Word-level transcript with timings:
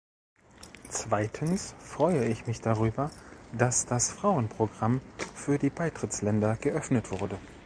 Zweitens 0.89 1.75
freue 1.77 2.25
ich 2.25 2.47
mich 2.47 2.59
darüber, 2.59 3.11
dass 3.55 3.85
das 3.85 4.11
Frauenprogramm 4.11 4.99
für 5.35 5.59
die 5.59 5.69
Beitrittsländer 5.69 6.55
geöffnet 6.55 7.11
wurde. 7.11 7.37